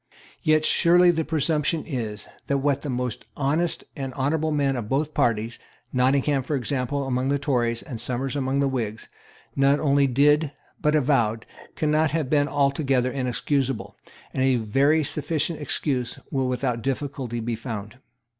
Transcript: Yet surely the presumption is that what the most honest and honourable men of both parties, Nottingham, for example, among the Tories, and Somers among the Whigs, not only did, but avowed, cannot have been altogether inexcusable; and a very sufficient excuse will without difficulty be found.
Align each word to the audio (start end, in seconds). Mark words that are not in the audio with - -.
Yet 0.41 0.65
surely 0.65 1.11
the 1.11 1.23
presumption 1.23 1.85
is 1.85 2.27
that 2.47 2.57
what 2.57 2.81
the 2.81 2.89
most 2.89 3.25
honest 3.37 3.83
and 3.95 4.15
honourable 4.15 4.49
men 4.51 4.75
of 4.75 4.89
both 4.89 5.13
parties, 5.13 5.59
Nottingham, 5.93 6.41
for 6.41 6.55
example, 6.55 7.05
among 7.05 7.29
the 7.29 7.37
Tories, 7.37 7.83
and 7.83 8.01
Somers 8.01 8.35
among 8.35 8.61
the 8.61 8.67
Whigs, 8.67 9.09
not 9.55 9.79
only 9.79 10.07
did, 10.07 10.53
but 10.81 10.95
avowed, 10.95 11.45
cannot 11.75 12.09
have 12.09 12.31
been 12.31 12.47
altogether 12.47 13.11
inexcusable; 13.11 13.95
and 14.33 14.41
a 14.41 14.55
very 14.55 15.03
sufficient 15.03 15.59
excuse 15.61 16.17
will 16.31 16.47
without 16.47 16.81
difficulty 16.81 17.39
be 17.39 17.55
found. 17.55 17.99